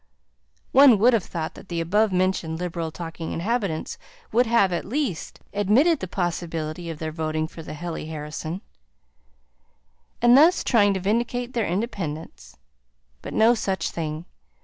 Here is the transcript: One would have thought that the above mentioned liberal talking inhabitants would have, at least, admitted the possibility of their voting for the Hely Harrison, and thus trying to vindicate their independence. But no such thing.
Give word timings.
One 0.71 0.97
would 0.97 1.13
have 1.13 1.23
thought 1.25 1.53
that 1.53 1.69
the 1.69 1.79
above 1.79 2.11
mentioned 2.11 2.57
liberal 2.57 2.89
talking 2.89 3.31
inhabitants 3.31 3.99
would 4.31 4.47
have, 4.47 4.73
at 4.73 4.83
least, 4.83 5.39
admitted 5.53 5.99
the 5.99 6.07
possibility 6.07 6.89
of 6.89 6.97
their 6.97 7.11
voting 7.11 7.47
for 7.47 7.61
the 7.61 7.75
Hely 7.75 8.07
Harrison, 8.07 8.61
and 10.19 10.35
thus 10.35 10.63
trying 10.63 10.95
to 10.95 10.99
vindicate 10.99 11.53
their 11.53 11.67
independence. 11.67 12.57
But 13.21 13.35
no 13.35 13.53
such 13.53 13.91
thing. 13.91 14.25